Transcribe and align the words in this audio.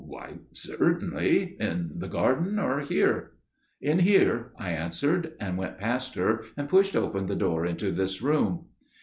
Why, 0.03 0.39
certainly. 0.51 1.55
In 1.59 1.91
the 1.99 2.07
garden 2.07 2.57
or 2.57 2.79
here?' 2.79 3.33
"'In 3.79 3.99
here,' 3.99 4.51
I 4.57 4.71
answered, 4.71 5.33
and 5.39 5.59
went 5.59 5.77
past 5.77 6.15
her 6.15 6.43
and 6.57 6.67
pushed 6.67 6.95
open 6.95 7.27
the 7.27 7.35
door 7.35 7.67
into 7.67 7.91
this 7.91 8.19
room. 8.19 8.65